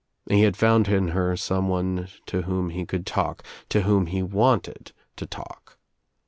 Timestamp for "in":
0.87-1.09